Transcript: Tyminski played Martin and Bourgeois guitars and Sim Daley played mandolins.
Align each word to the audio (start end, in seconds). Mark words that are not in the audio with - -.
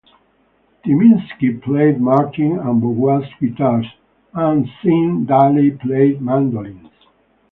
Tyminski 0.83 1.61
played 1.61 2.01
Martin 2.01 2.57
and 2.57 2.81
Bourgeois 2.81 3.23
guitars 3.39 3.85
and 4.33 4.67
Sim 4.81 5.25
Daley 5.25 5.69
played 5.69 6.19
mandolins. 6.19 6.89